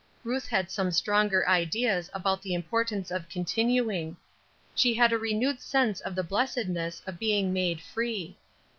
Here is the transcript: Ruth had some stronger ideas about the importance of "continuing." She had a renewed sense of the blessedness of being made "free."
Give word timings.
Ruth 0.23 0.47
had 0.47 0.71
some 0.71 0.89
stronger 0.91 1.47
ideas 1.47 2.09
about 2.11 2.41
the 2.41 2.55
importance 2.55 3.11
of 3.11 3.29
"continuing." 3.29 4.17
She 4.73 4.95
had 4.95 5.13
a 5.13 5.17
renewed 5.19 5.61
sense 5.61 6.01
of 6.01 6.15
the 6.15 6.23
blessedness 6.23 7.03
of 7.05 7.19
being 7.19 7.53
made 7.53 7.79
"free." 7.81 8.35